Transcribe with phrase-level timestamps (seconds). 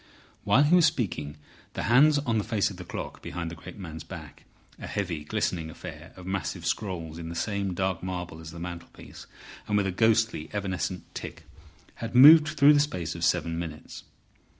[0.45, 1.37] While he was speaking
[1.75, 5.69] the hands on the face of the clock behind the great man's back—a heavy, glistening
[5.69, 9.27] affair of massive scrolls in the same dark marble as the mantelpiece,
[9.67, 14.03] and with a ghostly, evanescent tick—had moved through the space of seven minutes.